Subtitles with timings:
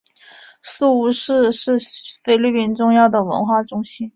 [0.63, 1.77] 宿雾市是
[2.23, 4.09] 菲律宾重要的文化中心。